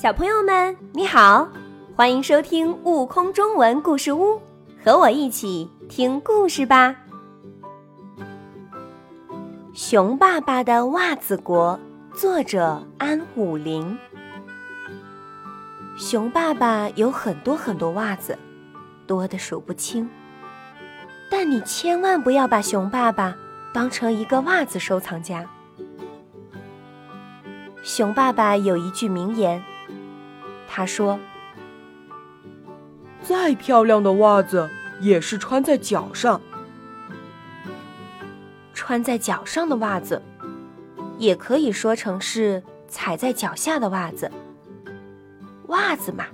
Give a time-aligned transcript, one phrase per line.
[0.00, 1.48] 小朋友们，你好，
[1.96, 4.34] 欢迎收听《悟空中文故事屋》，
[4.80, 6.94] 和我一起听故事吧。
[9.74, 11.76] 熊爸爸的袜子国，
[12.14, 13.98] 作者安武林。
[15.98, 18.38] 熊爸爸有很多很多袜子，
[19.04, 20.08] 多的数不清。
[21.28, 23.34] 但你千万不要把熊爸爸
[23.74, 25.44] 当成一个袜子收藏家。
[27.82, 29.60] 熊爸爸有一句名言。
[30.70, 31.18] 他说
[33.24, 34.68] ：“再漂亮的袜子
[35.00, 36.40] 也是穿在脚上。
[38.72, 40.22] 穿在脚上的袜子，
[41.16, 44.30] 也可以说成是踩在脚下的袜子。
[45.68, 46.26] 袜子嘛，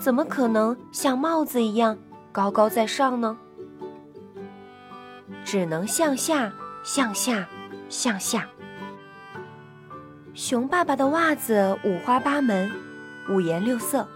[0.00, 1.98] 怎么可能像帽子一样
[2.32, 3.36] 高高在上呢？
[5.44, 7.46] 只能向下，向下，
[7.88, 8.48] 向下。
[10.32, 12.70] 熊爸爸的袜子五花八门。”
[13.28, 14.08] 五颜六色，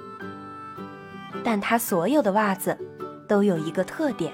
[1.44, 2.76] 但他所有的袜子
[3.28, 4.32] 都有一个特点，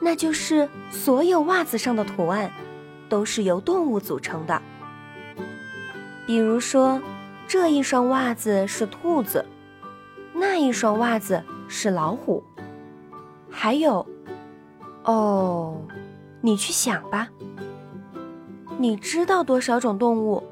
[0.00, 2.50] 那就是所有袜子上的图案
[3.08, 4.62] 都是由动物组成的。
[6.26, 7.00] 比如说，
[7.48, 9.44] 这一双袜子是兔子，
[10.32, 12.42] 那一双袜子是老虎，
[13.50, 14.06] 还有，
[15.04, 15.82] 哦，
[16.40, 17.28] 你去想吧，
[18.78, 20.42] 你知道多少种动物？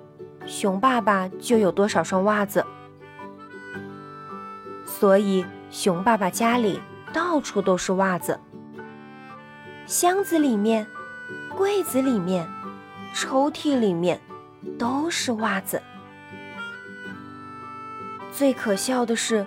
[0.48, 2.64] 熊爸爸就有多少双袜子，
[4.86, 6.80] 所以熊爸爸家里
[7.12, 8.40] 到处都是袜子。
[9.86, 10.86] 箱子里面、
[11.54, 12.48] 柜子里面、
[13.14, 14.18] 抽屉里面
[14.78, 15.82] 都是袜子。
[18.32, 19.46] 最可笑的是，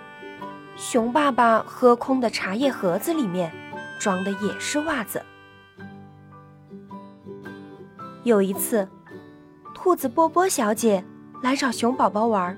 [0.76, 3.52] 熊爸爸喝空的茶叶盒子里面
[3.98, 5.20] 装的也是袜子。
[8.22, 8.88] 有一次。
[9.82, 11.04] 兔子波波小姐
[11.42, 12.56] 来找熊宝宝玩，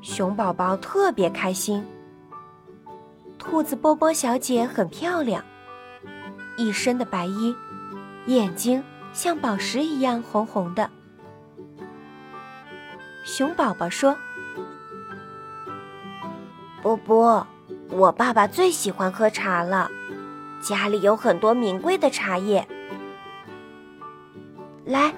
[0.00, 1.84] 熊宝宝特别开心。
[3.36, 5.44] 兔子波波小姐很漂亮，
[6.56, 7.52] 一身的白衣，
[8.26, 8.80] 眼睛
[9.12, 10.88] 像宝石一样红红的。
[13.24, 14.16] 熊宝宝说
[16.80, 17.44] ：“波波，
[17.90, 19.90] 我爸爸最喜欢喝茶了，
[20.60, 22.64] 家里有很多名贵的茶叶，
[24.84, 25.12] 来。”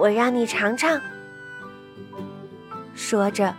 [0.00, 0.98] 我让你尝尝。
[2.94, 3.54] 说着，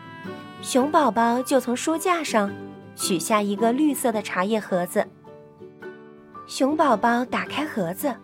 [0.64, 2.52] 熊宝宝就从书架上
[2.96, 5.08] 取下一个绿色的茶叶盒子。
[6.48, 8.16] 熊宝宝打开盒子，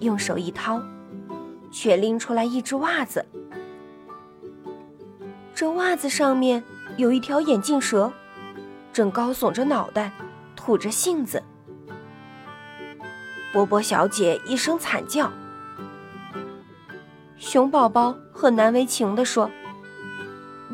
[0.00, 0.82] 用手一掏，
[1.70, 3.24] 却拎出来一只袜子。
[5.54, 6.62] 这袜子上面
[6.98, 8.12] 有一条眼镜蛇，
[8.92, 10.12] 正高耸着脑袋，
[10.54, 11.42] 吐着信子。
[13.54, 15.32] 波波小姐一声惨叫。
[17.38, 19.48] 熊宝宝很难为情地说：“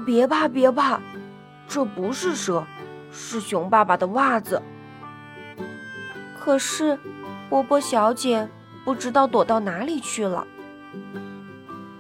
[0.07, 0.99] 别怕，别怕，
[1.69, 2.65] 这不是蛇，
[3.13, 4.63] 是熊爸爸的袜子。”
[6.41, 6.99] 可是，
[7.51, 8.49] 波波小姐
[8.83, 10.47] 不知道躲到哪里去了。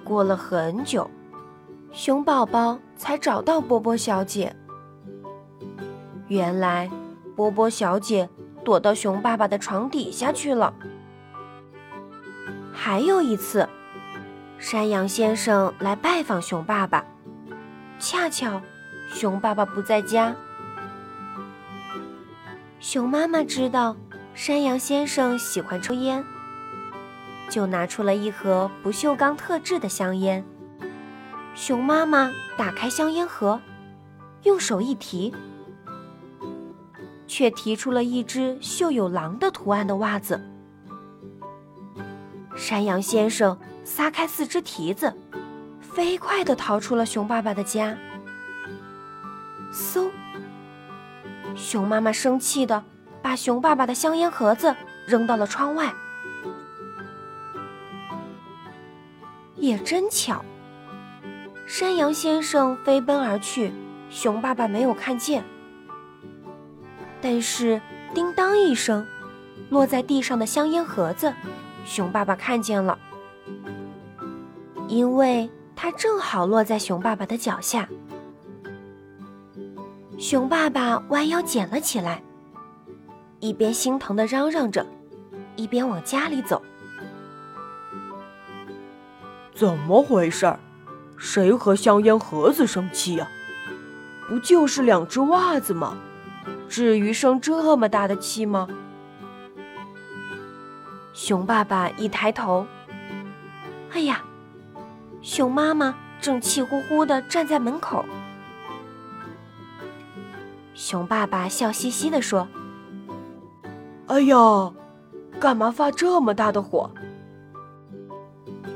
[0.02, 1.10] 过了很久，
[1.92, 4.56] 熊宝宝才找到波波小姐。
[6.28, 6.90] 原来，
[7.36, 8.30] 波波小姐
[8.64, 10.72] 躲到熊爸爸的床底下去了。
[12.72, 13.68] 还有一次。
[14.64, 17.04] 山羊先生来拜访熊爸爸，
[17.98, 18.62] 恰巧
[19.10, 20.34] 熊爸爸不在家。
[22.80, 23.94] 熊妈妈知道
[24.32, 26.24] 山羊先生喜欢抽烟，
[27.50, 30.42] 就拿出了一盒不锈钢特制的香烟。
[31.54, 33.60] 熊妈妈打开香烟盒，
[34.44, 35.34] 用手一提，
[37.26, 40.40] 却提出了一只绣有狼的图案的袜子。
[42.56, 43.58] 山羊先生。
[43.84, 45.14] 撒开四只蹄子，
[45.80, 47.96] 飞快地逃出了熊爸爸的家。
[49.72, 50.10] 嗖！
[51.54, 52.82] 熊妈妈生气的
[53.22, 54.74] 把熊爸爸的香烟盒子
[55.06, 55.94] 扔到了窗外。
[59.56, 60.44] 也真巧，
[61.66, 63.72] 山羊先生飞奔而去，
[64.10, 65.44] 熊爸爸没有看见。
[67.20, 67.80] 但是，
[68.14, 69.06] 叮当一声，
[69.70, 71.32] 落在地上的香烟盒子，
[71.84, 72.98] 熊爸爸看见了。
[74.94, 77.88] 因为它正好落在熊爸爸的脚下，
[80.16, 82.22] 熊爸爸弯腰捡了起来，
[83.40, 84.86] 一边心疼的嚷嚷着，
[85.56, 86.62] 一边往家里走。
[89.52, 90.60] 怎么回事儿？
[91.16, 93.28] 谁和香烟盒子生气呀？
[94.28, 95.96] 不就是两只袜子吗？
[96.68, 98.68] 至于生这么大的气吗？
[101.12, 102.64] 熊爸爸一抬头，
[103.90, 104.22] 哎呀！
[105.24, 108.04] 熊妈妈正气呼呼地站在门口。
[110.74, 112.46] 熊爸爸笑嘻嘻地说
[114.06, 114.36] ：“哎呀，
[115.40, 116.90] 干嘛发这么大的火？”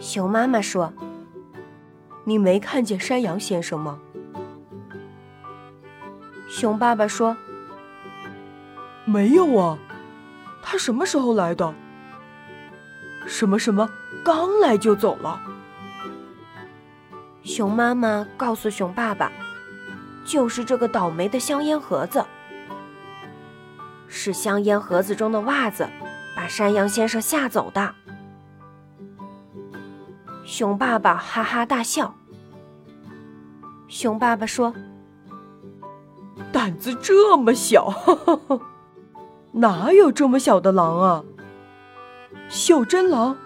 [0.01, 0.91] 熊妈妈说
[2.25, 3.99] ：“你没看见山羊先生吗？”
[6.49, 7.37] 熊爸爸说
[9.05, 9.77] ：“没有啊，
[10.63, 11.75] 他什么时候来的？
[13.27, 13.91] 什么什么，
[14.25, 15.39] 刚来就走了。”
[17.49, 19.33] 熊妈妈告诉熊爸爸
[20.23, 22.23] ：“就是这个倒霉的香烟盒子，
[24.07, 25.89] 是香烟盒子中的袜子
[26.37, 27.95] 把山羊先生吓走的。”
[30.45, 32.15] 熊爸爸哈哈大笑。
[33.89, 34.75] 熊爸爸说。
[36.53, 37.93] 胆子这么小，
[39.53, 41.25] 哪有这么小的狼啊？
[42.49, 43.37] 袖珍狼。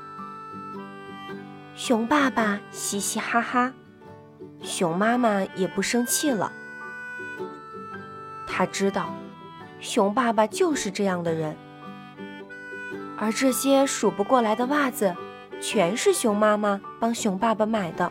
[1.74, 3.72] 熊爸爸嘻嘻哈哈，
[4.62, 6.52] 熊妈妈也不生气了。
[8.46, 9.14] 他知道，
[9.80, 11.56] 熊爸爸就是这样的人，
[13.16, 15.14] 而这些数不过来的袜子，
[15.60, 18.10] 全是熊妈妈帮熊爸爸买的。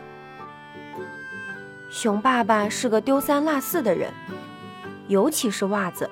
[1.90, 4.12] 熊爸爸是个丢三落四的人。
[5.08, 6.08] 尤其是袜子，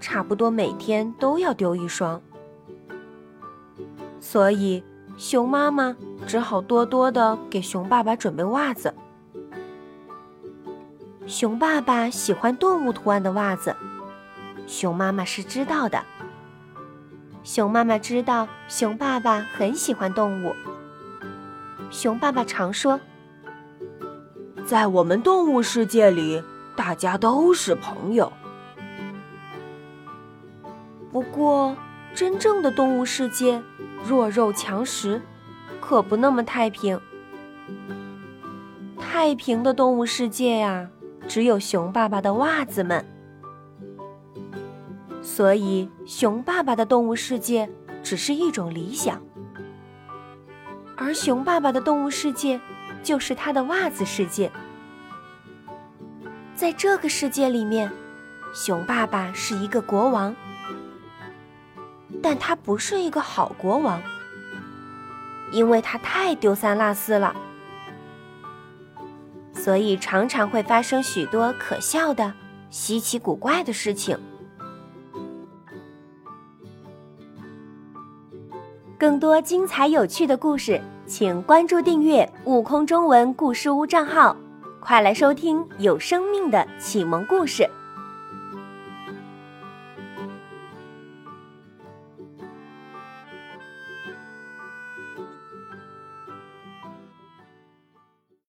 [0.00, 2.22] 差不多每天都要丢一双，
[4.20, 4.82] 所以
[5.18, 5.94] 熊妈妈
[6.26, 8.94] 只好多多的给熊爸爸准备袜子。
[11.26, 13.74] 熊爸爸喜欢动物图案的袜子，
[14.68, 16.04] 熊妈妈是知道的。
[17.42, 20.54] 熊妈妈知道熊爸爸很喜欢动物，
[21.90, 23.00] 熊爸爸常说
[24.64, 26.42] ：“在我们动物世界里。”
[26.76, 28.30] 大家都是朋友。
[31.10, 31.74] 不过，
[32.14, 33.62] 真正的动物世界
[34.04, 35.22] 弱肉强食，
[35.80, 37.00] 可不那么太平。
[39.00, 40.90] 太平的动物世界呀，
[41.28, 43.04] 只有熊爸爸的袜子们。
[45.22, 47.68] 所以，熊爸爸的动物世界
[48.02, 49.20] 只是一种理想，
[50.96, 52.60] 而熊爸爸的动物世界
[53.02, 54.50] 就是他的袜子世界。
[56.54, 57.90] 在这个世界里面，
[58.54, 60.34] 熊爸爸是一个国王，
[62.22, 64.00] 但他不是一个好国王，
[65.50, 67.34] 因为他太丢三落四了，
[69.66, 72.32] 所以常常会发生许多可笑的、
[72.70, 74.16] 稀奇古怪的事情。
[78.96, 84.36] 更多精彩有趣的故事，请关注订阅“悟空中文故事屋”账号。
[84.78, 87.68] 快来收听有生命的启蒙故事。